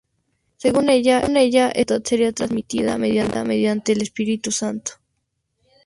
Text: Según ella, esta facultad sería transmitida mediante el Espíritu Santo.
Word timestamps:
Según 0.57 0.89
ella, 0.89 1.19
esta 1.19 1.53
facultad 1.67 2.09
sería 2.09 2.31
transmitida 2.31 2.97
mediante 2.97 3.91
el 3.91 4.01
Espíritu 4.01 4.51
Santo. 4.51 4.93